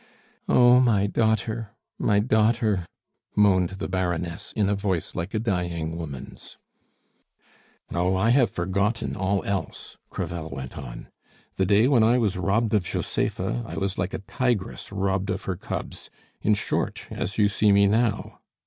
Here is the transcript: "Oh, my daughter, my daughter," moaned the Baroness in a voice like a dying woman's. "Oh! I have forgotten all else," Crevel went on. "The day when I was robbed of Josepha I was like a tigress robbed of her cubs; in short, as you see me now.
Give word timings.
"Oh, 0.49 0.79
my 0.79 1.05
daughter, 1.05 1.75
my 1.99 2.17
daughter," 2.17 2.87
moaned 3.35 3.69
the 3.77 3.87
Baroness 3.87 4.51
in 4.55 4.67
a 4.67 4.73
voice 4.73 5.13
like 5.13 5.35
a 5.35 5.37
dying 5.39 5.95
woman's. 5.95 6.57
"Oh! 7.93 8.15
I 8.15 8.31
have 8.31 8.49
forgotten 8.49 9.15
all 9.15 9.43
else," 9.43 9.97
Crevel 10.09 10.49
went 10.49 10.75
on. 10.75 11.09
"The 11.57 11.67
day 11.67 11.87
when 11.87 12.01
I 12.01 12.17
was 12.17 12.35
robbed 12.35 12.73
of 12.73 12.83
Josepha 12.83 13.63
I 13.67 13.77
was 13.77 13.99
like 13.99 14.15
a 14.15 14.19
tigress 14.27 14.91
robbed 14.91 15.29
of 15.29 15.43
her 15.43 15.55
cubs; 15.55 16.09
in 16.41 16.55
short, 16.55 17.05
as 17.11 17.37
you 17.37 17.47
see 17.47 17.71
me 17.71 17.85
now. 17.85 18.39